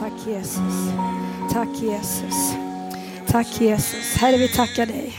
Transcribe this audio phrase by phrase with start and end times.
[0.00, 0.92] Tack Jesus.
[1.52, 2.54] Tack Jesus.
[3.26, 4.16] Tack Jesus.
[4.16, 5.12] Herre, vi tackar dig.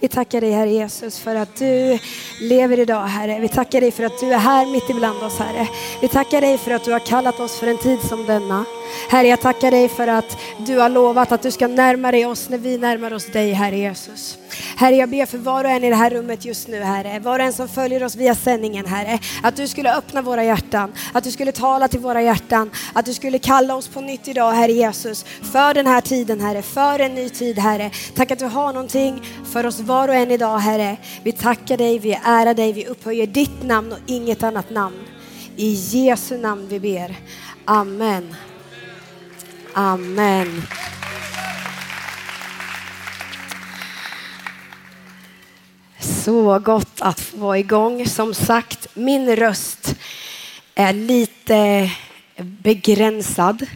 [0.00, 1.98] Vi tackar dig Herre Jesus för att du
[2.40, 3.40] lever idag Herre.
[3.40, 5.68] Vi tackar dig för att du är här mitt ibland oss Herre.
[6.00, 8.64] Vi tackar dig för att du har kallat oss för en tid som denna.
[9.10, 12.48] Herre, jag tackar dig för att du har lovat att du ska närma dig oss
[12.48, 14.38] när vi närmar oss dig Herre Jesus.
[14.78, 17.18] Herre, jag ber för var och en i det här rummet just nu, Herre.
[17.18, 19.18] Var och en som följer oss via sändningen, Herre.
[19.42, 23.14] Att du skulle öppna våra hjärtan, att du skulle tala till våra hjärtan, att du
[23.14, 25.24] skulle kalla oss på nytt idag, Herre Jesus.
[25.52, 26.62] För den här tiden, Herre.
[26.62, 27.90] För en ny tid, Herre.
[28.14, 29.22] Tack att du har någonting
[29.52, 30.96] för oss var och en idag, Herre.
[31.22, 34.96] Vi tackar dig, vi ärar dig, vi upphöjer ditt namn och inget annat namn.
[35.56, 37.16] I Jesu namn vi ber.
[37.64, 38.34] Amen.
[39.74, 40.62] Amen.
[46.26, 48.06] Så gott att få vara igång.
[48.06, 49.94] Som sagt, min röst
[50.74, 51.90] är lite
[52.36, 53.66] begränsad.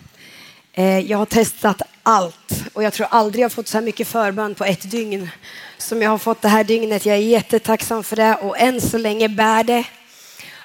[0.73, 4.55] Eh, jag har testat allt och jag tror aldrig jag fått så här mycket förbön
[4.55, 5.31] på ett dygn
[5.79, 7.07] som jag har fått det här dygnet.
[7.07, 9.85] Jag är jättetacksam för det och än så länge bär det.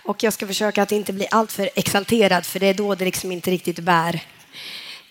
[0.03, 3.31] Och jag ska försöka att inte bli alltför exalterad för det är då det liksom
[3.31, 4.19] inte riktigt bär.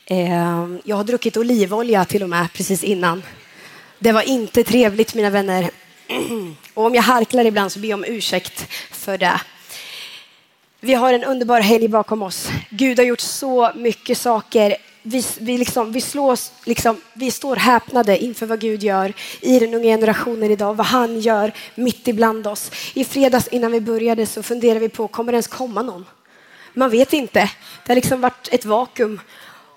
[0.07, 3.23] Ehm, jag har druckit olivolja till och med precis innan.
[3.99, 5.71] Det var inte trevligt mina vänner.
[6.75, 9.41] Och om jag harklar ibland så ber jag om ursäkt för det.
[10.81, 12.49] Vi har en underbar helg bakom oss.
[12.71, 14.77] Gud har gjort så mycket saker.
[15.03, 19.75] Vi, vi, liksom, vi, slås, liksom, vi står häpnade inför vad Gud gör i den
[19.75, 22.71] unga generationen idag, vad han gör mitt ibland oss.
[22.95, 26.05] I fredags innan vi började så funderade vi på, kommer det ens komma någon?
[26.75, 27.51] Man vet inte.
[27.85, 29.21] Det har liksom varit ett vakuum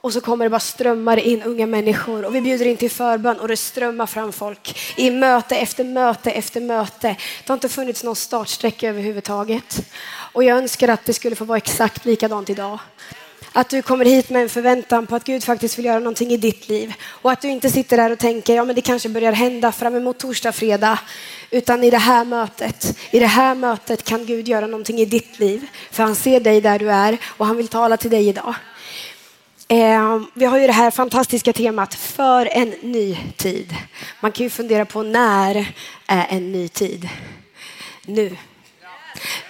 [0.01, 3.39] och så kommer det bara strömmar in unga människor och vi bjuder in till förbön
[3.39, 7.07] och det strömmar fram folk i möte efter möte efter möte.
[7.07, 9.81] Det har inte funnits någon startsträcka överhuvudtaget.
[10.33, 12.79] Och jag önskar att det skulle få vara exakt likadant idag.
[13.51, 16.37] Att du kommer hit med en förväntan på att Gud faktiskt vill göra någonting i
[16.37, 16.93] ditt liv.
[17.03, 19.95] Och att du inte sitter där och tänker, ja men det kanske börjar hända fram
[19.95, 20.99] emot torsdag, fredag.
[21.51, 25.39] Utan i det här mötet, i det här mötet kan Gud göra någonting i ditt
[25.39, 25.67] liv.
[25.91, 28.55] För han ser dig där du är och han vill tala till dig idag.
[29.69, 33.75] Eh, vi har ju det här fantastiska temat för en ny tid.
[34.19, 35.73] Man kan ju fundera på när
[36.07, 37.09] är en ny tid?
[38.05, 38.37] Nu.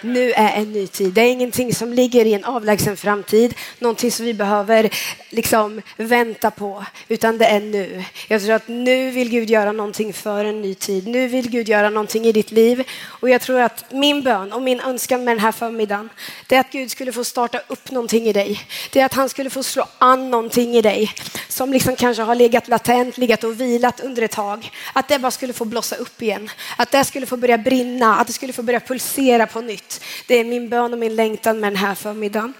[0.01, 1.13] Nu är en ny tid.
[1.13, 4.89] Det är ingenting som ligger i en avlägsen framtid, någonting som vi behöver
[5.29, 8.03] liksom vänta på, utan det är nu.
[8.27, 11.07] Jag tror att nu vill Gud göra någonting för en ny tid.
[11.07, 12.83] Nu vill Gud göra någonting i ditt liv.
[13.03, 16.09] Och jag tror att min bön och min önskan med den här förmiddagen,
[16.47, 18.61] det är att Gud skulle få starta upp någonting i dig.
[18.91, 21.13] Det är att han skulle få slå an någonting i dig
[21.47, 24.71] som liksom kanske har legat latent, legat och vilat under ett tag.
[24.93, 26.49] Att det bara skulle få blossa upp igen.
[26.77, 30.03] Att det skulle få börja brinna, att det skulle få börja pulsera på nytt.
[30.27, 32.53] Det är min bön och min längtan med den här förmiddagen.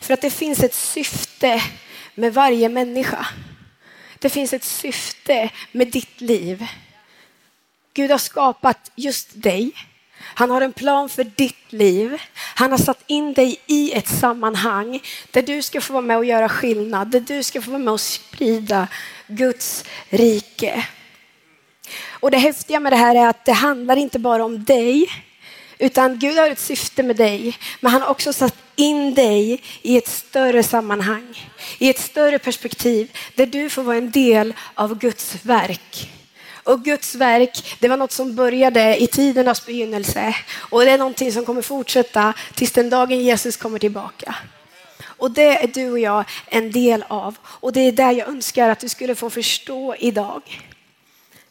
[0.00, 1.62] För att det finns ett syfte
[2.14, 3.26] med varje människa.
[4.18, 6.66] Det finns ett syfte med ditt liv.
[7.94, 9.72] Gud har skapat just dig.
[10.18, 12.22] Han har en plan för ditt liv.
[12.34, 16.24] Han har satt in dig i ett sammanhang där du ska få vara med och
[16.24, 18.88] göra skillnad, där du ska få vara med och sprida
[19.26, 20.86] Guds rike.
[22.22, 25.06] Och det häftiga med det här är att det handlar inte bara om dig,
[25.82, 29.96] utan Gud har ett syfte med dig, men han har också satt in dig i
[29.96, 35.36] ett större sammanhang, i ett större perspektiv där du får vara en del av Guds
[35.42, 36.10] verk.
[36.64, 41.32] Och Guds verk, det var något som började i tidernas begynnelse och det är någonting
[41.32, 44.34] som kommer fortsätta tills den dagen Jesus kommer tillbaka.
[45.04, 48.68] Och det är du och jag en del av och det är där jag önskar
[48.68, 50.42] att du skulle få förstå idag.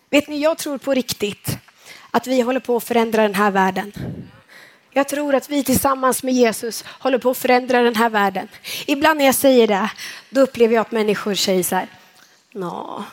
[0.10, 1.58] Vet ni, jag tror på riktigt
[2.12, 3.92] att vi håller på att förändra den här världen.
[4.94, 8.48] Jag tror att vi tillsammans med Jesus håller på att förändra den här världen.
[8.86, 9.92] Ibland när jag säger det,
[10.30, 11.88] då upplever jag att människor säger så här,
[12.54, 13.04] Nå,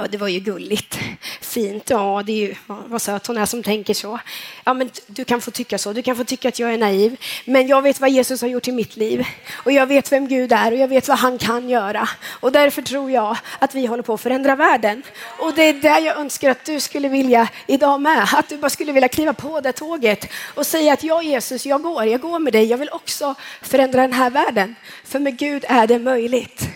[0.00, 0.98] Ja, det var ju gulligt.
[1.40, 1.90] Fint.
[1.90, 4.18] Ja, det är ju, vad söt hon är som tänker så.
[4.64, 5.92] Ja, men du kan få tycka så.
[5.92, 7.16] Du kan få tycka att jag är naiv.
[7.44, 9.26] Men jag vet vad Jesus har gjort i mitt liv.
[9.52, 12.08] Och jag vet vem Gud är och jag vet vad han kan göra.
[12.40, 15.02] Och därför tror jag att vi håller på att förändra världen.
[15.38, 18.28] Och det är där jag önskar att du skulle vilja idag med.
[18.32, 21.82] Att du bara skulle vilja kliva på det tåget och säga att jag Jesus, jag
[21.82, 22.64] går, jag går med dig.
[22.64, 24.74] Jag vill också förändra den här världen.
[25.04, 26.68] För med Gud är det möjligt.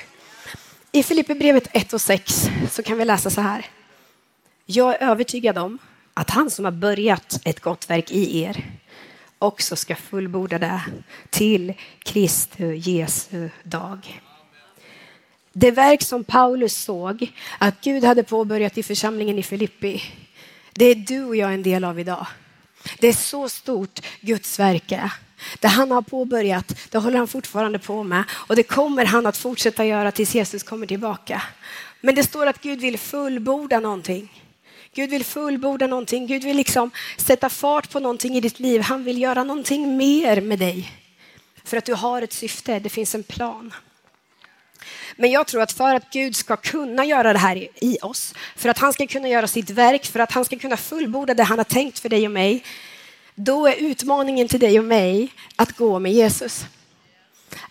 [0.95, 3.67] I Filipperbrevet 1 och 6 så kan vi läsa så här.
[4.67, 5.79] Jag är övertygad om
[6.15, 8.65] att han som har börjat ett gott verk i er
[9.39, 10.83] också ska fullborda det
[11.31, 14.23] till Kristi Jesu dag.
[15.53, 20.03] Det verk som Paulus såg att Gud hade påbörjat i församlingen i Filippi,
[20.73, 22.27] det är du och jag en del av idag.
[22.99, 25.13] Det är så stort Guds verk är.
[25.61, 29.37] Det han har påbörjat, det håller han fortfarande på med och det kommer han att
[29.37, 31.43] fortsätta göra tills Jesus kommer tillbaka.
[32.01, 34.43] Men det står att Gud vill fullborda någonting.
[34.95, 36.27] Gud vill fullborda någonting.
[36.27, 38.81] Gud vill liksom sätta fart på någonting i ditt liv.
[38.81, 40.93] Han vill göra någonting mer med dig.
[41.65, 43.75] För att du har ett syfte, det finns en plan.
[45.17, 48.69] Men jag tror att för att Gud ska kunna göra det här i oss, för
[48.69, 51.59] att han ska kunna göra sitt verk, för att han ska kunna fullborda det han
[51.59, 52.65] har tänkt för dig och mig,
[53.35, 56.65] då är utmaningen till dig och mig att gå med Jesus.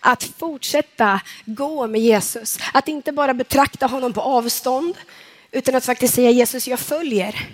[0.00, 2.58] Att fortsätta gå med Jesus.
[2.72, 4.94] Att inte bara betrakta honom på avstånd,
[5.50, 7.48] utan att faktiskt säga Jesus, jag följer.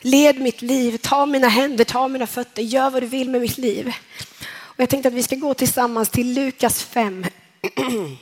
[0.00, 3.58] Led mitt liv, ta mina händer, ta mina fötter, gör vad du vill med mitt
[3.58, 3.92] liv.
[4.52, 7.26] Och jag tänkte att vi ska gå tillsammans till Lukas 5.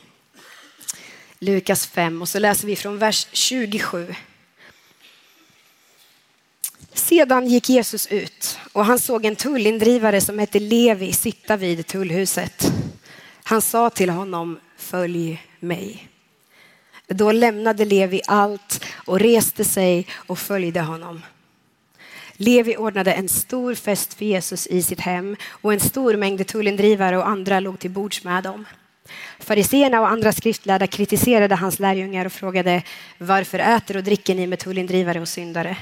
[1.38, 4.14] Lukas 5 och så läser vi från vers 27.
[6.98, 12.72] Sedan gick Jesus ut och han såg en tullindrivare som hette Levi sitta vid tullhuset.
[13.42, 16.08] Han sa till honom, följ mig.
[17.06, 21.22] Då lämnade Levi allt och reste sig och följde honom.
[22.32, 27.18] Levi ordnade en stor fest för Jesus i sitt hem och en stor mängd tullindrivare
[27.18, 28.64] och andra låg till bords med dem.
[29.38, 32.82] Fariseerna och andra skriftlärda kritiserade hans lärjungar och frågade
[33.18, 35.76] varför äter och dricker ni med tullindrivare och syndare?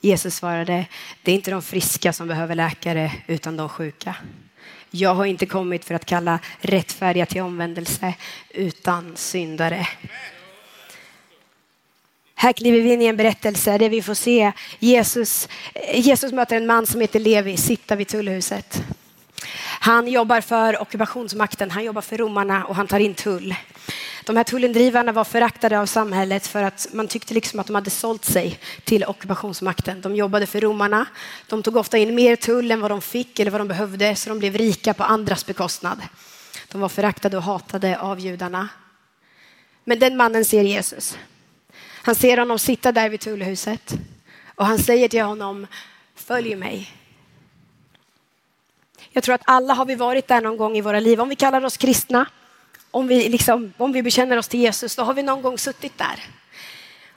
[0.00, 0.86] Jesus svarade,
[1.22, 4.16] det är inte de friska som behöver läkare utan de sjuka.
[4.90, 8.14] Jag har inte kommit för att kalla rättfärdiga till omvändelse
[8.50, 9.88] utan syndare.
[12.34, 15.48] Här kliver vi in i en berättelse där vi får se Jesus,
[15.94, 18.82] Jesus möter en man som heter Levi sitta vid tullhuset.
[19.82, 23.54] Han jobbar för ockupationsmakten, han jobbar för romarna och han tar in tull.
[24.24, 27.90] De här tullindrivarna var föraktade av samhället för att man tyckte liksom att de hade
[27.90, 30.00] sålt sig till ockupationsmakten.
[30.00, 31.06] De jobbade för romarna.
[31.46, 34.28] De tog ofta in mer tull än vad de fick eller vad de behövde så
[34.28, 36.02] de blev rika på andras bekostnad.
[36.72, 38.68] De var föraktade och hatade av judarna.
[39.84, 41.18] Men den mannen ser Jesus.
[42.02, 43.94] Han ser honom sitta där vid tullhuset
[44.54, 45.66] och han säger till honom,
[46.14, 46.99] följ mig.
[49.12, 51.20] Jag tror att alla har vi varit där någon gång i våra liv.
[51.20, 52.26] Om vi kallar oss kristna,
[52.90, 55.98] om vi, liksom, om vi bekänner oss till Jesus, då har vi någon gång suttit
[55.98, 56.24] där.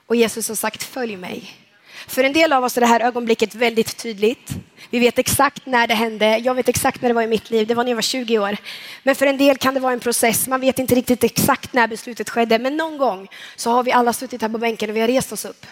[0.08, 1.64] Och Jesus har sagt följ mig.
[2.08, 4.50] För en del av oss är det här ögonblicket väldigt tydligt.
[4.90, 6.38] Vi vet exakt när det hände.
[6.38, 7.68] Jag vet exakt när det var i mitt liv.
[7.68, 8.58] Det var när jag var 20 år.
[9.04, 10.48] Men för en del kan det vara en process.
[10.48, 12.60] Man vet inte riktigt exakt när beslutet skedde.
[12.60, 15.32] Men någon gång så har vi alla suttit här på bänken och vi har rest
[15.32, 15.66] oss upp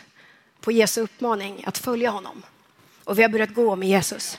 [0.61, 2.43] på Jesu uppmaning att följa honom.
[3.03, 4.37] Och vi har börjat gå med Jesus.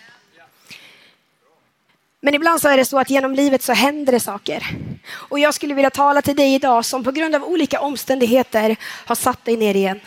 [2.24, 4.76] Men ibland så är det så att genom livet så händer det saker.
[5.12, 9.14] Och jag skulle vilja tala till dig idag som på grund av olika omständigheter har
[9.14, 10.00] satt dig ner igen.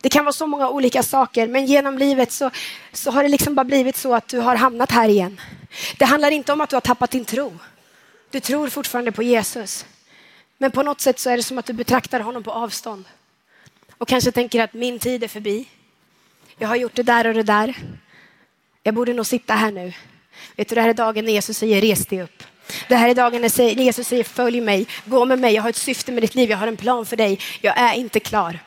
[0.00, 2.50] Det kan vara så många olika saker, men genom livet så,
[2.92, 5.40] så har det liksom bara blivit så att du har hamnat här igen.
[5.98, 7.58] Det handlar inte om att du har tappat din tro.
[8.30, 9.86] Du tror fortfarande på Jesus.
[10.58, 13.04] Men på något sätt så är det som att du betraktar honom på avstånd.
[13.98, 15.68] Och kanske tänker att min tid är förbi.
[16.58, 17.76] Jag har gjort det där och det där.
[18.86, 19.92] Jag borde nog sitta här nu.
[20.56, 22.42] Vet du, det här är dagen när Jesus säger res dig upp.
[22.88, 25.76] Det här är dagen när Jesus säger följ mig, gå med mig, jag har ett
[25.76, 28.58] syfte med ditt liv, jag har en plan för dig, jag är inte klar.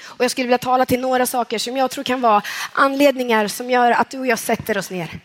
[0.00, 2.42] Och jag skulle vilja tala till några saker som jag tror kan vara
[2.72, 5.20] anledningar som gör att du och jag sätter oss ner.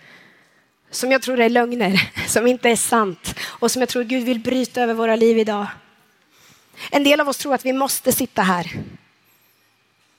[0.91, 4.39] Som jag tror är lögner, som inte är sant och som jag tror Gud vill
[4.39, 5.68] bryta över våra liv idag.
[6.92, 8.71] En del av oss tror att vi måste sitta här.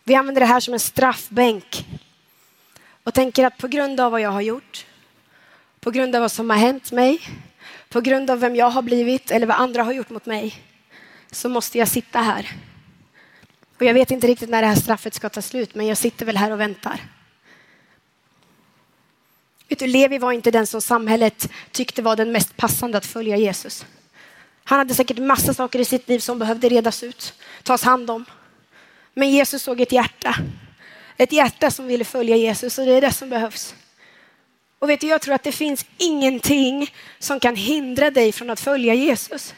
[0.04, 1.84] Vi använder det här som en straffbänk
[3.08, 4.86] och tänker att på grund av vad jag har gjort,
[5.80, 7.20] på grund av vad som har hänt mig,
[7.88, 10.62] på grund av vem jag har blivit eller vad andra har gjort mot mig,
[11.30, 12.52] så måste jag sitta här.
[13.76, 16.26] Och jag vet inte riktigt när det här straffet ska ta slut, men jag sitter
[16.26, 17.00] väl här och väntar.
[19.68, 23.36] Vet du, Levi var inte den som samhället tyckte var den mest passande att följa
[23.36, 23.86] Jesus.
[24.64, 28.24] Han hade säkert massa saker i sitt liv som behövde redas ut, tas hand om.
[29.14, 30.36] Men Jesus såg ett hjärta
[31.18, 33.74] ett hjärta som ville följa Jesus och det är det som behövs.
[34.78, 38.60] Och vet du, jag tror att det finns ingenting som kan hindra dig från att
[38.60, 39.54] följa Jesus.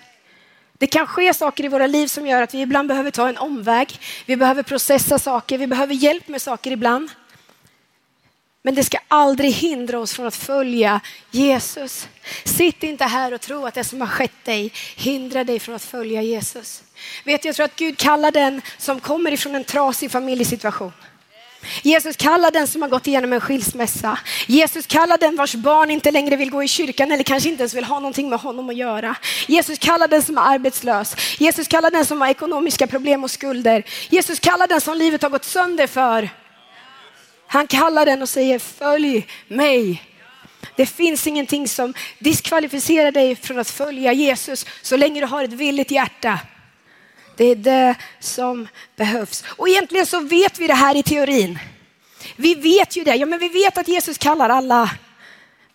[0.79, 3.39] Det kan ske saker i våra liv som gör att vi ibland behöver ta en
[3.39, 3.99] omväg.
[4.27, 7.11] Vi behöver processa saker, vi behöver hjälp med saker ibland.
[8.63, 11.01] Men det ska aldrig hindra oss från att följa
[11.31, 12.09] Jesus.
[12.45, 15.85] Sitt inte här och tro att det som har skett dig hindrar dig från att
[15.85, 16.83] följa Jesus.
[17.25, 20.93] Vet du, jag tror att Gud kallar den som kommer ifrån en trasig familjesituation
[21.83, 24.19] Jesus kallar den som har gått igenom en skilsmässa.
[24.47, 27.75] Jesus kallar den vars barn inte längre vill gå i kyrkan eller kanske inte ens
[27.75, 29.17] vill ha någonting med honom att göra.
[29.49, 31.17] Jesus kallar den som är arbetslös.
[31.39, 33.83] Jesus kallar den som har ekonomiska problem och skulder.
[34.09, 36.31] Jesus kallar den som livet har gått sönder för.
[37.47, 40.03] Han kallar den och säger följ mig.
[40.77, 45.53] Det finns ingenting som diskvalificerar dig från att följa Jesus så länge du har ett
[45.53, 46.39] villigt hjärta.
[47.41, 49.45] Det är det som behövs.
[49.47, 51.59] Och egentligen så vet vi det här i teorin.
[52.37, 53.15] Vi vet ju det.
[53.15, 54.91] Ja, men vi vet att Jesus kallar alla.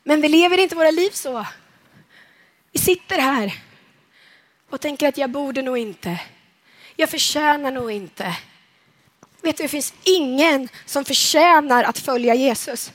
[0.04, 1.46] Men vi lever inte våra liv så.
[2.72, 3.54] Vi sitter här
[4.70, 6.20] och tänker att jag borde nog inte.
[6.96, 8.38] Jag förtjänar nog inte.
[9.42, 12.92] Vet du, det finns ingen som förtjänar att följa Jesus.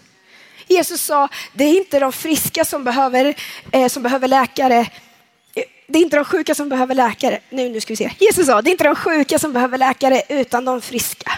[0.66, 3.34] Jesus sa, det är inte de friska som behöver,
[3.72, 4.86] eh, som behöver läkare.
[5.86, 7.40] Det är inte de sjuka som behöver läkare.
[7.50, 8.10] Nu, nu ska vi se.
[8.18, 11.32] Jesus sa, det är inte de sjuka som behöver läkare utan de friska.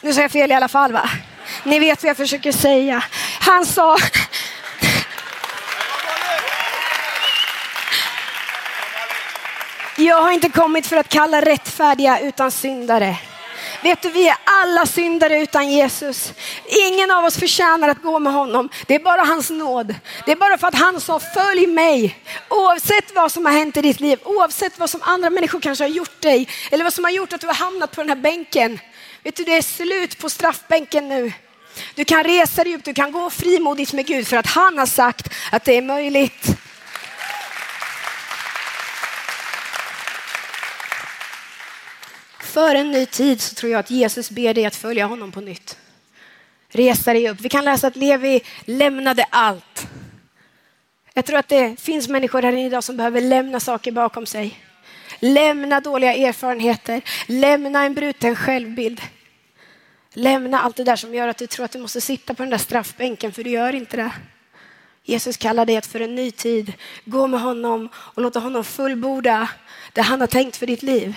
[0.00, 1.10] Nu sa jag fel i alla fall va?
[1.64, 3.04] Ni vet vad jag försöker säga.
[3.40, 3.96] Han sa,
[10.00, 13.16] Jag har inte kommit för att kalla rättfärdiga utan syndare.
[13.82, 16.32] Vet du, vi är alla syndare utan Jesus.
[16.68, 18.68] Ingen av oss förtjänar att gå med honom.
[18.86, 19.94] Det är bara hans nåd.
[20.26, 22.24] Det är bara för att han sa följ mig.
[22.48, 25.88] Oavsett vad som har hänt i ditt liv, oavsett vad som andra människor kanske har
[25.88, 28.78] gjort dig eller vad som har gjort att du har hamnat på den här bänken.
[29.22, 31.32] Vet du, det är slut på straffbänken nu.
[31.94, 34.86] Du kan resa dig upp, du kan gå frimodigt med Gud för att han har
[34.86, 36.46] sagt att det är möjligt.
[42.40, 45.40] För en ny tid så tror jag att Jesus ber dig att följa honom på
[45.40, 45.77] nytt.
[46.68, 47.40] Resa dig upp.
[47.40, 49.88] Vi kan läsa att Levi lämnade allt.
[51.14, 54.64] Jag tror att det finns människor här idag som behöver lämna saker bakom sig.
[55.20, 59.00] Lämna dåliga erfarenheter, lämna en bruten självbild.
[60.12, 62.50] Lämna allt det där som gör att du tror att du måste sitta på den
[62.50, 64.12] där straffbänken, för du gör inte det.
[65.02, 66.72] Jesus kallar dig att för en ny tid
[67.04, 69.48] gå med honom och låta honom fullborda
[69.92, 71.16] det han har tänkt för ditt liv.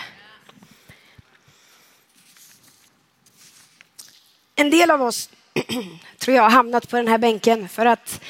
[4.56, 5.30] En del av oss
[6.18, 8.22] tror jag har hamnat på den här bänken för att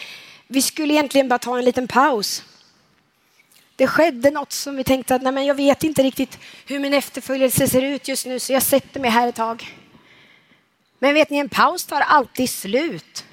[0.47, 2.43] vi skulle egentligen bara ta en liten paus.
[3.75, 6.93] Det skedde något som vi tänkte att nej men jag vet inte riktigt hur min
[6.93, 9.77] efterföljelse ser ut just nu så jag sätter mig här ett tag.
[10.99, 13.25] Men vet ni, en paus tar alltid slut.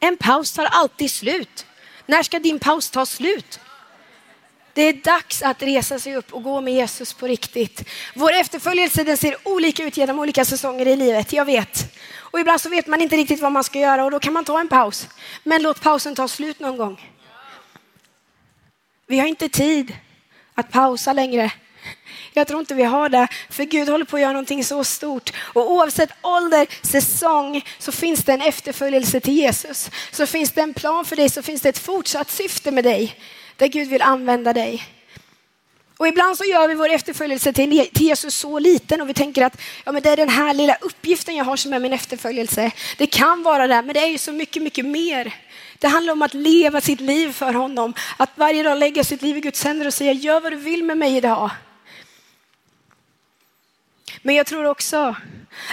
[0.00, 1.66] En paus tar alltid slut.
[2.06, 3.60] När ska din paus ta slut?
[4.74, 7.84] Det är dags att resa sig upp och gå med Jesus på riktigt.
[8.14, 11.94] Vår efterföljelse den ser olika ut genom olika säsonger i livet, jag vet.
[12.16, 14.44] Och ibland så vet man inte riktigt vad man ska göra och då kan man
[14.44, 15.08] ta en paus.
[15.42, 17.10] Men låt pausen ta slut någon gång.
[19.06, 19.96] Vi har inte tid
[20.54, 21.52] att pausa längre.
[22.32, 25.32] Jag tror inte vi har det, för Gud håller på att göra någonting så stort.
[25.36, 29.90] Och oavsett ålder, säsong, så finns det en efterföljelse till Jesus.
[30.10, 33.16] Så finns det en plan för dig, så finns det ett fortsatt syfte med dig
[33.56, 34.82] där Gud vill använda dig.
[35.96, 39.60] Och ibland så gör vi vår efterföljelse till Jesus så liten och vi tänker att
[39.84, 42.70] ja, men det är den här lilla uppgiften jag har som är min efterföljelse.
[42.98, 45.34] Det kan vara det, men det är ju så mycket, mycket mer.
[45.78, 49.36] Det handlar om att leva sitt liv för honom, att varje dag lägga sitt liv
[49.36, 51.50] i Guds händer och säga gör vad du vill med mig idag.
[54.26, 55.16] Men jag tror också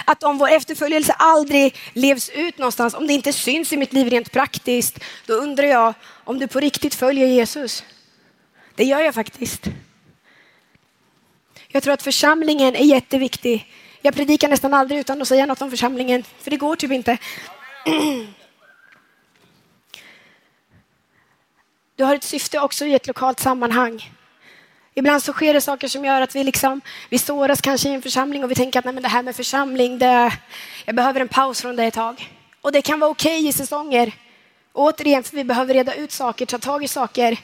[0.04, 4.10] att om vår efterföljelse aldrig levs ut någonstans, om det inte syns i mitt liv
[4.10, 5.94] rent praktiskt, då undrar jag
[6.24, 7.84] om du på riktigt följer Jesus.
[8.74, 9.66] Det gör jag faktiskt.
[11.68, 13.72] Jag tror att församlingen är jätteviktig.
[14.02, 17.18] Jag predikar nästan aldrig utan att säga något om församlingen, för det går typ inte.
[21.96, 24.10] Du har ett syfte också i ett lokalt sammanhang.
[24.94, 28.02] Ibland så sker det saker som gör att vi, liksom, vi såras kanske i en
[28.02, 30.32] församling och vi tänker att Nej, men det här med församling, det,
[30.84, 32.30] jag behöver en paus från det ett tag.
[32.60, 34.12] Och det kan vara okej okay i säsonger.
[34.72, 37.38] återigen, för vi behöver reda ut saker, ta tag i saker.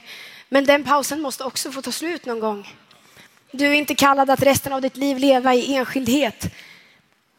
[0.48, 2.74] Men den pausen måste också få ta slut någon gång.
[3.50, 6.54] Du är inte kallad att resten av ditt liv leva i enskildhet,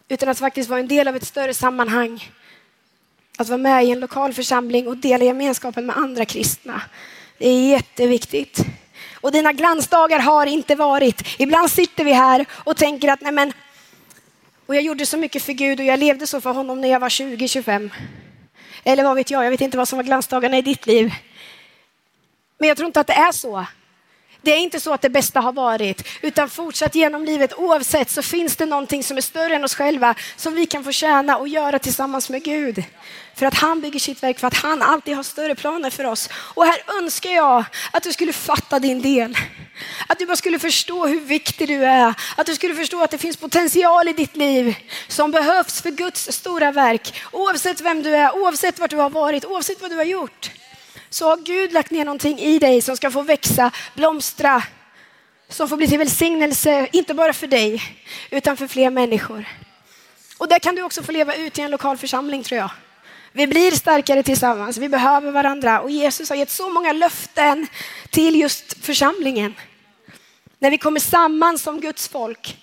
[0.07, 2.31] utan att faktiskt vara en del av ett större sammanhang.
[3.37, 6.81] Att vara med i en lokal församling och dela gemenskapen med andra kristna.
[7.37, 8.65] Det är jätteviktigt.
[9.21, 11.27] Och dina glansdagar har inte varit.
[11.39, 13.53] Ibland sitter vi här och tänker att nej men,
[14.65, 16.99] och jag gjorde så mycket för Gud och jag levde så för honom när jag
[16.99, 17.89] var 20-25.
[18.83, 21.13] Eller vad vet jag, jag vet inte vad som var glansdagarna i ditt liv.
[22.57, 23.65] Men jag tror inte att det är så.
[24.41, 28.21] Det är inte så att det bästa har varit, utan fortsatt genom livet oavsett så
[28.21, 31.47] finns det någonting som är större än oss själva som vi kan få tjäna och
[31.47, 32.83] göra tillsammans med Gud.
[33.35, 36.29] För att han bygger sitt verk, för att han alltid har större planer för oss.
[36.33, 39.37] Och här önskar jag att du skulle fatta din del.
[40.07, 42.13] Att du bara skulle förstå hur viktig du är.
[42.37, 44.75] Att du skulle förstå att det finns potential i ditt liv
[45.07, 47.21] som behövs för Guds stora verk.
[47.31, 50.51] Oavsett vem du är, oavsett vart du har varit, oavsett vad du har gjort
[51.09, 54.63] så har Gud lagt ner någonting i dig som ska få växa, blomstra,
[55.49, 57.81] som får bli till välsignelse, inte bara för dig,
[58.29, 59.45] utan för fler människor.
[60.37, 62.71] Och där kan du också få leva ut i en lokal församling tror jag.
[63.31, 67.67] Vi blir starkare tillsammans, vi behöver varandra och Jesus har gett så många löften
[68.09, 69.55] till just församlingen.
[70.59, 72.57] När vi kommer samman som Guds folk,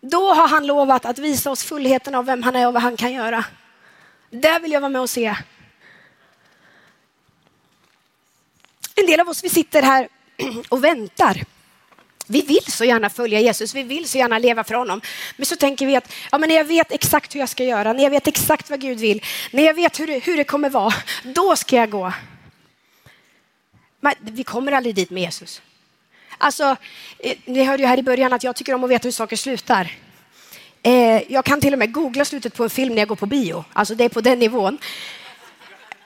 [0.00, 2.96] då har han lovat att visa oss fullheten av vem han är och vad han
[2.96, 3.44] kan göra.
[4.30, 5.36] Det vill jag vara med och se.
[8.94, 10.08] En del av oss, vi sitter här
[10.68, 11.44] och väntar.
[12.26, 15.00] Vi vill så gärna följa Jesus, vi vill så gärna leva för honom.
[15.36, 17.92] Men så tänker vi att ja, men när jag vet exakt hur jag ska göra,
[17.92, 20.70] när jag vet exakt vad Gud vill, när jag vet hur det, hur det kommer
[20.70, 22.12] vara, då ska jag gå.
[24.00, 25.62] Men vi kommer aldrig dit med Jesus.
[26.38, 26.76] Alltså,
[27.18, 29.36] eh, ni hörde ju här i början att jag tycker om att veta hur saker
[29.36, 29.96] slutar.
[30.82, 33.26] Eh, jag kan till och med googla slutet på en film när jag går på
[33.26, 33.64] bio.
[33.72, 34.78] Alltså det är på den nivån.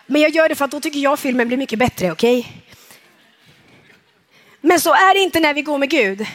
[0.07, 2.39] Men jag gör det för att då tycker jag filmen blir mycket bättre, okej?
[2.39, 2.53] Okay?
[4.67, 6.27] Men så är det inte när vi går med Gud.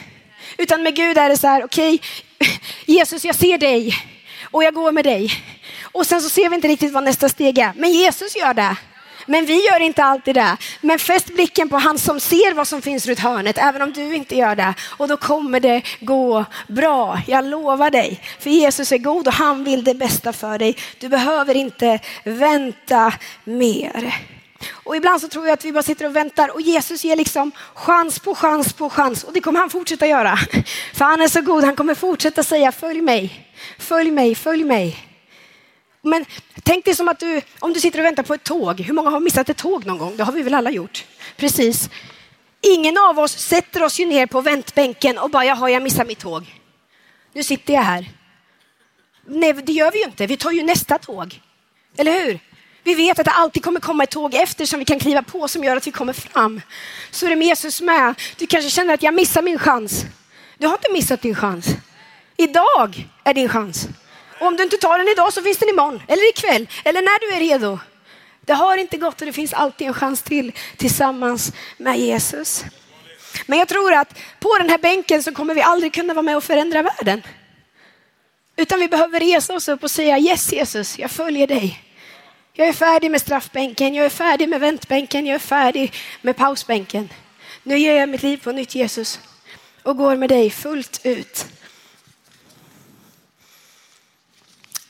[0.58, 2.54] Utan med Gud är det så här, okej, okay,
[2.96, 3.94] Jesus jag ser dig
[4.50, 5.32] och jag går med dig.
[5.82, 8.76] Och sen så ser vi inte riktigt vad nästa steg är, men Jesus gör det.
[9.26, 10.56] Men vi gör inte alltid det.
[10.80, 14.14] Men fäst blicken på han som ser vad som finns runt hörnet, även om du
[14.14, 14.74] inte gör det.
[14.98, 18.20] Och då kommer det gå bra, jag lovar dig.
[18.38, 20.76] För Jesus är god och han vill det bästa för dig.
[20.98, 23.12] Du behöver inte vänta
[23.44, 24.14] mer.
[24.72, 27.52] Och ibland så tror jag att vi bara sitter och väntar och Jesus ger liksom
[27.74, 30.36] chans på chans på chans och det kommer han fortsätta göra.
[30.94, 35.08] För han är så god, han kommer fortsätta säga följ mig, följ mig, följ mig.
[36.02, 36.24] Men
[36.62, 39.10] tänk dig som att du, om du sitter och väntar på ett tåg, hur många
[39.10, 40.16] har missat ett tåg någon gång?
[40.16, 41.04] Det har vi väl alla gjort?
[41.36, 41.90] Precis.
[42.60, 46.18] Ingen av oss sätter oss ju ner på väntbänken och bara, jaha, jag missar mitt
[46.18, 46.54] tåg.
[47.32, 48.06] Nu sitter jag här.
[49.26, 50.26] Nej, det gör vi ju inte.
[50.26, 51.40] Vi tar ju nästa tåg.
[51.96, 52.40] Eller hur?
[52.84, 55.48] Vi vet att det alltid kommer komma ett tåg efter som vi kan kliva på
[55.48, 56.60] som gör att vi kommer fram.
[57.10, 58.14] Så är det med Jesus med.
[58.36, 60.04] Du kanske känner att jag missar min chans.
[60.58, 61.66] Du har inte missat din chans.
[62.36, 63.88] Idag är din chans.
[64.40, 67.20] Och om du inte tar den idag så finns den imorgon, eller ikväll, eller när
[67.20, 67.78] du är redo.
[68.40, 72.64] Det har inte gått och det finns alltid en chans till tillsammans med Jesus.
[73.46, 76.36] Men jag tror att på den här bänken så kommer vi aldrig kunna vara med
[76.36, 77.22] och förändra världen.
[78.56, 81.91] Utan vi behöver resa oss upp och säga yes Jesus, jag följer dig.
[82.54, 87.08] Jag är färdig med straffbänken, jag är färdig med väntbänken, jag är färdig med pausbänken.
[87.62, 89.20] Nu ger jag mitt liv på nytt Jesus
[89.82, 91.46] och går med dig fullt ut.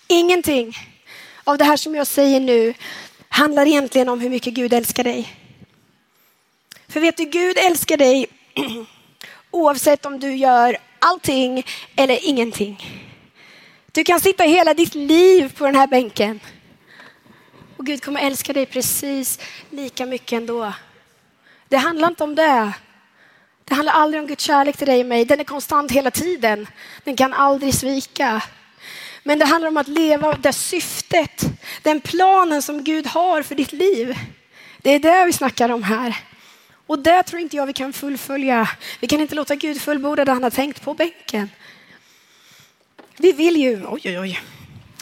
[0.09, 0.77] Ingenting
[1.45, 2.75] av det här som jag säger nu
[3.29, 5.37] handlar egentligen om hur mycket Gud älskar dig.
[6.89, 8.27] För vet du, Gud älskar dig
[9.51, 13.03] oavsett om du gör allting eller ingenting.
[13.93, 16.41] Du kan sitta hela ditt liv på den här bänken
[17.83, 19.39] och Gud kommer älska dig precis
[19.71, 20.73] lika mycket ändå.
[21.69, 22.73] Det handlar inte om det.
[23.65, 25.25] Det handlar aldrig om Guds kärlek till dig och mig.
[25.25, 26.67] Den är konstant hela tiden.
[27.05, 28.43] Den kan aldrig svika.
[29.23, 31.45] Men det handlar om att leva det syftet,
[31.83, 34.19] den planen som Gud har för ditt liv.
[34.79, 36.17] Det är det vi snackar om här.
[36.87, 38.69] Och det tror inte jag vi kan fullfölja.
[39.01, 41.51] Vi kan inte låta Gud fullborda det han har tänkt på bänken.
[43.17, 44.41] Vi vill ju, oj oj oj,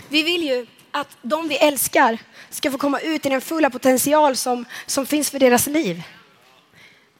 [0.09, 0.67] vi vill ju
[1.01, 2.19] att de vi älskar
[2.51, 6.03] ska få komma ut i den fulla potential som, som finns för deras liv.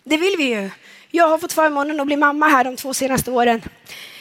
[0.05, 0.71] Det vill vi ju.
[1.11, 3.63] Jag har fått förmånen att bli mamma här de två senaste åren.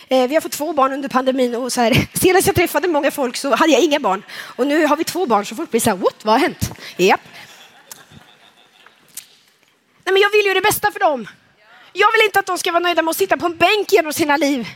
[0.08, 3.12] Eh, vi har fått två barn under pandemin och så här, senast jag träffade många
[3.12, 5.82] folk så hade jag inga barn och nu har vi två barn så folk blir
[5.82, 6.72] så här, what, vad har hänt?
[6.98, 7.20] Yep.
[10.04, 11.28] Nej, men jag vill ju det bästa för dem.
[11.94, 14.14] Jag vill inte att de ska vara nöjda med att sitta på en bänk genom
[14.14, 14.68] sina liv.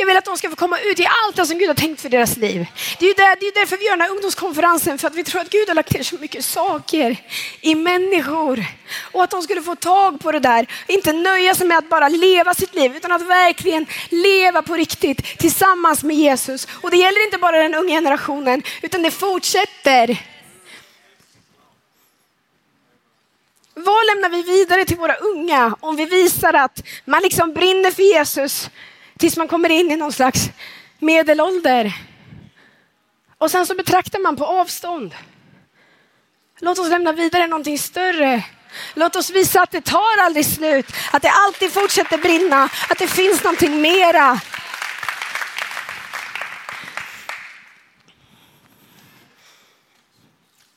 [0.00, 2.00] Jag vill att de ska få komma ut i allt det som Gud har tänkt
[2.00, 2.66] för deras liv.
[2.98, 5.24] Det är, ju där, det är därför vi gör den här ungdomskonferensen, för att vi
[5.24, 7.16] tror att Gud har lagt ner så mycket saker
[7.60, 8.64] i människor.
[9.12, 12.08] Och att de skulle få tag på det där, inte nöja sig med att bara
[12.08, 16.68] leva sitt liv, utan att verkligen leva på riktigt tillsammans med Jesus.
[16.70, 20.18] Och det gäller inte bara den unga generationen, utan det fortsätter.
[23.74, 28.02] Vad lämnar vi vidare till våra unga om vi visar att man liksom brinner för
[28.02, 28.70] Jesus
[29.20, 30.50] Tills man kommer in i någon slags
[30.98, 31.92] medelålder.
[33.38, 35.14] Och sen så betraktar man på avstånd.
[36.60, 38.44] Låt oss lämna vidare någonting större.
[38.94, 43.08] Låt oss visa att det tar aldrig slut, att det alltid fortsätter brinna, att det
[43.08, 44.40] finns någonting mera.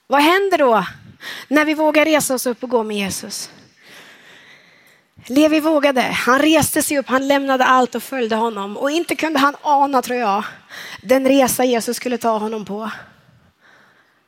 [0.08, 0.86] Vad händer då
[1.47, 3.49] när vi vågar resa oss upp och gå med Jesus?
[5.26, 6.02] Levi vågade.
[6.02, 8.78] Han reste sig upp, han lämnade allt och följde honom.
[8.78, 10.44] Och inte kunde han ana, tror jag,
[11.02, 12.92] den resa Jesus skulle ta honom på.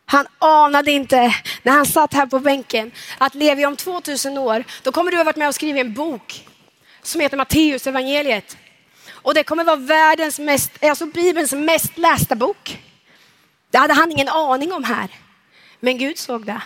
[0.05, 4.91] Han anade inte när han satt här på bänken att Levi om 2000 år, då
[4.91, 6.47] kommer du ha varit med och skrivit en bok
[7.01, 8.57] som heter Matteus evangeliet.
[9.09, 12.79] Och det kommer vara världens mest, alltså Bibelns mest lästa bok.
[13.71, 15.09] Det hade han ingen aning om här.
[15.79, 16.61] Men Gud såg det.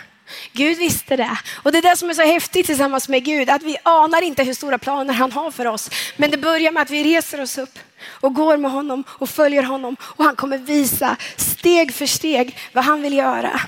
[0.52, 1.38] Gud visste det.
[1.62, 4.42] Och det är det som är så häftigt tillsammans med Gud, att vi anar inte
[4.42, 5.90] hur stora planer han har för oss.
[6.16, 9.62] Men det börjar med att vi reser oss upp och går med honom och följer
[9.62, 13.60] honom och han kommer visa steg för steg vad han vill göra.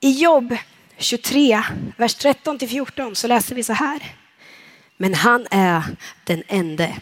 [0.00, 0.56] I Jobb
[0.98, 1.62] 23,
[1.96, 4.14] vers 13 till 14 så läser vi så här.
[4.96, 5.82] Men han är
[6.24, 6.96] den ende.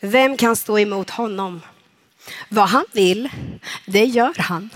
[0.00, 1.60] Vem kan stå emot honom?
[2.48, 3.28] Vad han vill,
[3.86, 4.70] det gör han.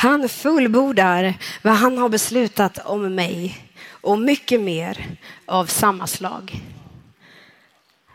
[0.00, 6.60] Han fullbordar vad han har beslutat om mig och mycket mer av samma slag.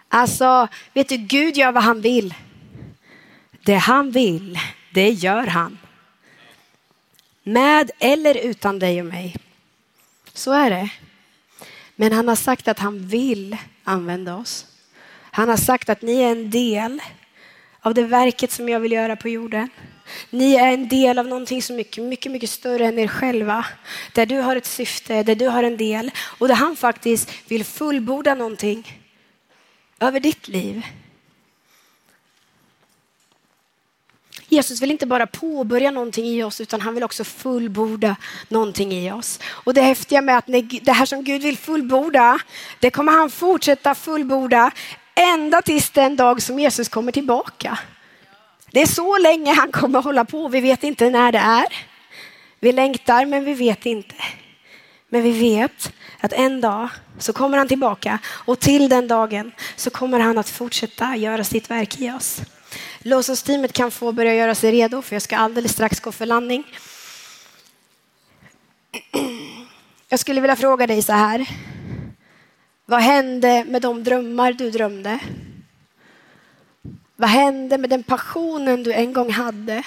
[0.08, 2.34] Alltså, vet du, Gud gör vad han vill.
[3.66, 4.60] Det han vill,
[4.94, 5.78] det gör han.
[7.44, 9.36] Med eller utan dig och mig.
[10.34, 10.90] Så är det.
[11.96, 14.66] Men han har sagt att han vill använda oss.
[15.32, 17.02] Han har sagt att ni är en del
[17.82, 19.70] av det verket som jag vill göra på jorden.
[20.30, 23.66] Ni är en del av någonting som är mycket, mycket, mycket större än er själva.
[24.14, 27.66] Där du har ett syfte, där du har en del och där han faktiskt vill
[27.66, 29.02] fullborda någonting
[30.00, 30.86] över ditt liv.
[34.48, 38.16] Jesus vill inte bara påbörja någonting i oss utan han vill också fullborda
[38.48, 39.40] någonting i oss.
[39.46, 40.48] Och det häftiga med att
[40.82, 42.40] det här som Gud vill fullborda,
[42.80, 44.72] det kommer han fortsätta fullborda
[45.16, 47.80] ända tills den dag som Jesus kommer tillbaka.
[48.76, 50.48] Det är så länge han kommer hålla på.
[50.48, 51.66] Vi vet inte när det är.
[52.60, 54.16] Vi längtar men vi vet inte.
[55.10, 59.90] Men vi vet att en dag så kommer han tillbaka och till den dagen så
[59.90, 62.42] kommer han att fortsätta göra sitt verk i oss.
[63.00, 66.64] Låtsasteamet kan få börja göra sig redo för jag ska alldeles strax gå för landning.
[70.10, 71.50] Jag skulle vilja fråga dig så här.
[72.86, 75.20] Vad hände med de drömmar du drömde?
[77.16, 79.84] Vad hände med den passionen du en gång hade?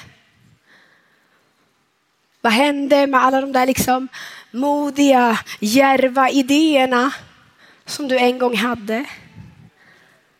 [2.41, 4.09] Vad hände med alla de där liksom
[4.51, 7.11] modiga, järva idéerna
[7.85, 9.05] som du en gång hade?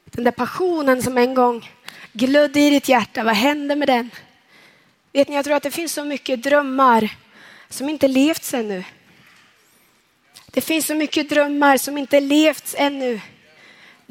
[0.05, 1.71] Den där passionen som en gång
[2.13, 4.11] glödde i ditt hjärta, vad hände med den?
[5.13, 7.11] Vet ni, jag tror att det finns så mycket drömmar
[7.69, 8.85] som inte levts ännu.
[10.47, 13.21] Det finns så mycket drömmar som inte levts ännu.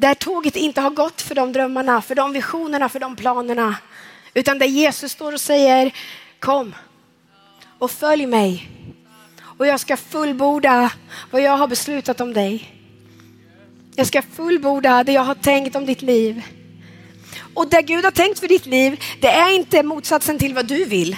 [0.00, 3.76] Där tåget inte har gått för de drömmarna, för de visionerna, för de planerna.
[4.34, 5.94] Utan där Jesus står och säger
[6.38, 6.74] kom
[7.78, 8.68] och följ mig.
[9.40, 10.92] Och jag ska fullborda
[11.30, 12.74] vad jag har beslutat om dig.
[13.96, 16.42] Jag ska fullborda det jag har tänkt om ditt liv.
[17.54, 20.84] Och det Gud har tänkt för ditt liv, det är inte motsatsen till vad du
[20.84, 21.16] vill.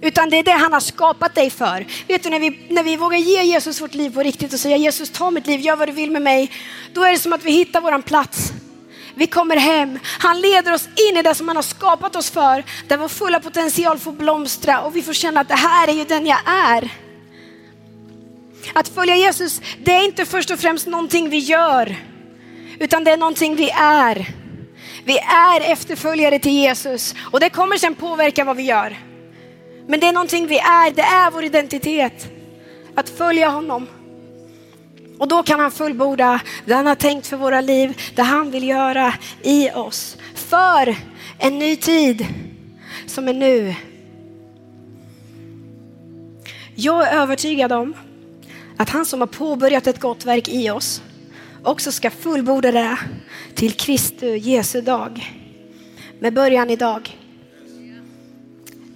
[0.00, 1.86] Utan det är det han har skapat dig för.
[2.08, 4.76] Vet du, när vi, när vi vågar ge Jesus vårt liv på riktigt och säga
[4.76, 6.50] Jesus ta mitt liv, gör vad du vill med mig.
[6.92, 8.52] Då är det som att vi hittar våran plats.
[9.14, 9.98] Vi kommer hem.
[10.04, 12.64] Han leder oss in i det som han har skapat oss för.
[12.88, 16.04] Där vår fulla potential får blomstra och vi får känna att det här är ju
[16.04, 16.90] den jag är.
[18.72, 21.96] Att följa Jesus, det är inte först och främst någonting vi gör.
[22.78, 24.28] Utan det är någonting vi är.
[25.04, 29.07] Vi är efterföljare till Jesus och det kommer sen påverka vad vi gör.
[29.90, 32.28] Men det är någonting vi är, det är vår identitet.
[32.94, 33.86] Att följa honom.
[35.18, 38.68] Och då kan han fullborda det han har tänkt för våra liv, det han vill
[38.68, 40.16] göra i oss.
[40.34, 40.96] För
[41.38, 42.26] en ny tid
[43.06, 43.74] som är nu.
[46.74, 47.94] Jag är övertygad om
[48.76, 51.02] att han som har påbörjat ett gott verk i oss
[51.62, 52.98] också ska fullborda det
[53.54, 55.34] till Kristi Jesu dag.
[56.18, 57.17] Med början idag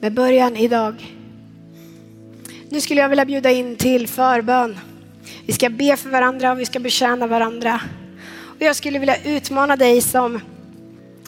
[0.02, 1.16] med början idag.
[2.68, 4.78] Nu skulle jag vilja bjuda in till förbön.
[5.46, 7.80] Vi ska be för varandra och vi ska betjäna varandra.
[8.30, 10.40] Och jag skulle vilja utmana dig som,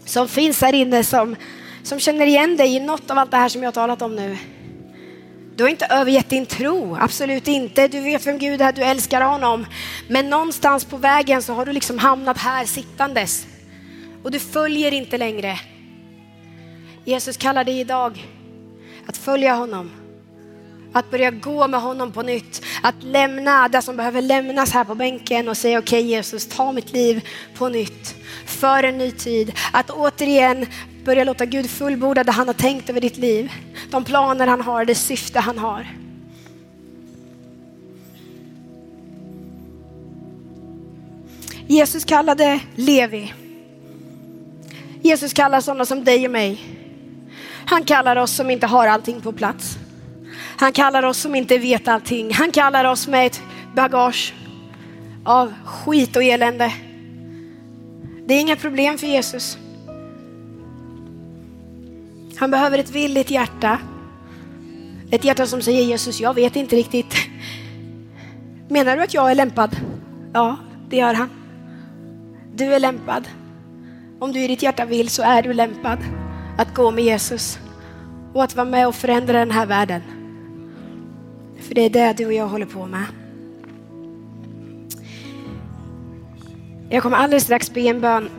[0.05, 1.37] som finns här inne som,
[1.83, 4.17] som känner igen dig i något av allt det här som jag har talat om
[4.17, 4.37] nu.
[5.57, 7.89] Du har inte övergett din tro, absolut inte.
[7.89, 9.67] Du vet vem Gud är, du älskar honom.
[10.09, 13.47] Men någonstans på vägen så har du liksom hamnat här sittandes.
[14.23, 15.59] Och du följer inte längre.
[17.05, 18.34] Jesus kallar dig idag
[19.07, 19.91] att följa honom.
[20.93, 22.63] Att börja gå med honom på nytt.
[22.83, 26.73] Att lämna det som behöver lämnas här på bänken och säga okej okay, Jesus, ta
[26.73, 28.15] mitt liv på nytt.
[28.47, 29.53] För en ny tid.
[29.73, 30.67] Att återigen
[31.05, 33.53] börja låta Gud fullborda det han har tänkt över ditt liv.
[33.91, 35.87] De planer han har, det syfte han har.
[41.67, 43.33] Jesus kallade Levi.
[45.03, 46.74] Jesus kallar sådana som dig och mig
[47.67, 49.79] han kallar oss som inte har allting på plats.
[50.57, 52.35] Han kallar oss som inte vet allting.
[52.35, 53.43] Han kallar oss med ett
[53.75, 54.35] bagage
[55.25, 56.73] av skit och elände.
[58.27, 59.59] Det är inga problem för Jesus.
[62.37, 63.79] Han behöver ett villigt hjärta
[65.11, 67.15] Ett hjärta som säger Jesus, jag vet inte riktigt.
[68.69, 69.77] Menar du att jag är lämpad?
[70.33, 70.57] Ja,
[70.89, 71.31] det gör han.
[72.55, 73.29] Du är lämpad.
[74.19, 75.99] Om du i ditt hjärta vill så är du lämpad
[76.57, 77.59] att gå med Jesus
[78.33, 80.03] och att vara med och förändra den här världen.
[81.61, 83.05] För det är det du och jag håller på med.
[86.91, 88.31] Jag kommer alldeles strax be en bön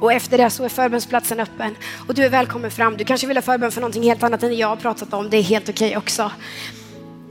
[0.00, 1.76] och efter det så är förbönsplatsen öppen.
[2.08, 2.96] Och du är välkommen fram.
[2.96, 5.30] Du kanske vill ha förbön för någonting helt annat än jag har pratat om.
[5.30, 6.30] Det är helt okej okay också.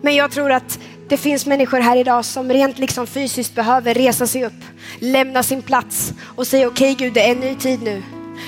[0.02, 4.28] Men jag tror att det finns människor här idag som rent liksom fysiskt behöver resa
[4.28, 4.64] sig upp,
[5.00, 8.04] lämna sin plats och säga okej okay, Gud, det är en ny tid nu.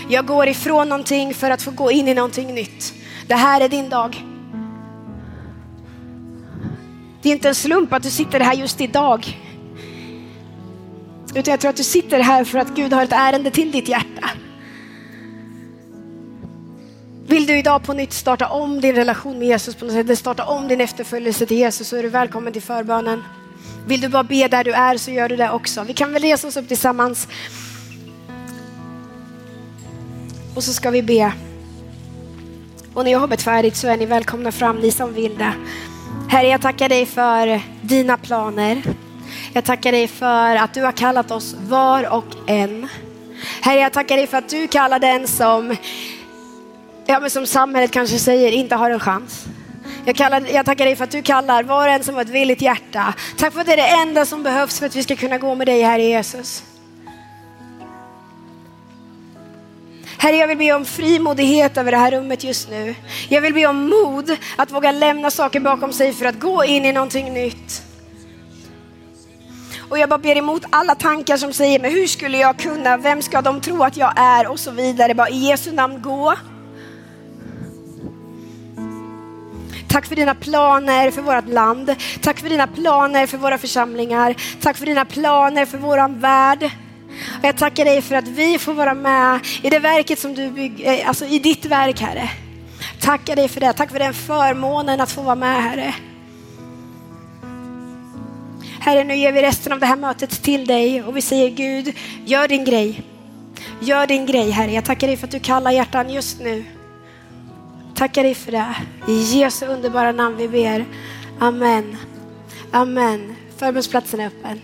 [0.10, 2.94] Jag går ifrån någonting för att få gå in i någonting nytt.
[3.28, 4.24] Det här är din dag.
[7.22, 9.40] Det är inte en slump att du sitter här just idag.
[11.36, 13.88] Utan jag tror att du sitter här för att Gud har ett ärende till ditt
[13.88, 14.30] hjärta.
[17.28, 20.16] Vill du idag på nytt starta om din relation med Jesus på något sätt, eller
[20.16, 23.24] starta om din efterföljelse till Jesus så är du välkommen till förbönen.
[23.88, 25.84] Vill du bara be där du är så gör du det också.
[25.84, 27.28] Vi kan väl resa oss upp tillsammans.
[30.56, 31.34] Och så ska vi be.
[32.94, 35.54] Och när jag har bett färdigt så är ni välkomna fram, ni som vill det.
[36.30, 38.82] Herre, jag tackar dig för dina planer.
[39.54, 42.88] Jag tackar dig för att du har kallat oss var och en.
[43.62, 45.76] Herre, jag tackar dig för att du kallar den som,
[47.06, 49.46] ja, men som samhället kanske säger inte har en chans.
[50.06, 52.30] Jag, kallar, jag tackar dig för att du kallar var och en som har ett
[52.30, 53.14] villigt hjärta.
[53.38, 55.56] Tack för att det är det enda som behövs för att vi ska kunna gå
[55.56, 56.64] med dig, Herre Jesus.
[60.24, 62.96] Herre, jag vill be om frimodighet över det här rummet just nu.
[63.30, 66.86] Jag vill be om mod att våga lämna saker bakom sig för att gå in
[66.86, 67.84] i någonting nytt.
[69.90, 73.22] Och jag bara ber emot alla tankar som säger, men hur skulle jag kunna, vem
[73.22, 75.16] ska de tro att jag är och så vidare.
[75.16, 76.34] Bara i Jesu namn gå.
[79.88, 81.96] Tack för dina planer för vårt land.
[82.22, 84.36] Tack för dina planer för våra församlingar.
[84.62, 86.72] Tack för dina planer för våran värld.
[87.40, 90.52] Och jag tackar dig för att vi får vara med i det verket som du
[90.52, 92.30] bygger, eh, alltså i ditt verk Herre.
[93.02, 93.74] Tackar dig för det.
[93.74, 95.94] Tack för den förmånen att få vara med Herre.
[98.80, 101.96] Herre, nu ger vi resten av det här mötet till dig och vi säger Gud,
[102.26, 103.02] gör din grej.
[103.80, 104.72] Gör din grej Herre.
[104.72, 106.66] Jag tackar dig för att du kallar hjärtan just nu.
[107.96, 108.76] Tackar dig för det.
[109.08, 110.86] I Jesu underbara namn vi ber.
[111.40, 111.98] Amen.
[112.72, 113.36] Amen.
[113.58, 114.62] Förbundsplatsen är öppen.